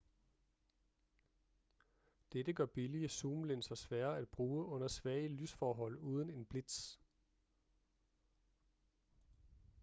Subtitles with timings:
[2.33, 6.97] dette gør billige zoomlinser svære at bruge under svage lysforhold uden en blitz